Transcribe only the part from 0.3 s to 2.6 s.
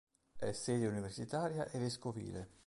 È sede universitaria e vescovile.